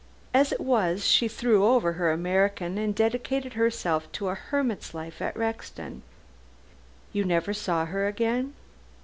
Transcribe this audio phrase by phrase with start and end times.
[0.33, 5.21] As it was, she threw over her American and dedicated herself to a hermit's life
[5.21, 6.01] at Rexton."
[7.13, 8.55] "You never saw her again?"